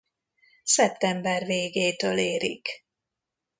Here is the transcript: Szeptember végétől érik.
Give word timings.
Szeptember 0.63 1.45
végétől 1.45 2.17
érik. 2.17 2.85